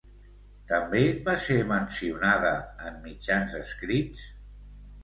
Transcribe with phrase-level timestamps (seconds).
[0.71, 2.55] També va ser mencionada
[2.89, 4.31] en mitjans escrits?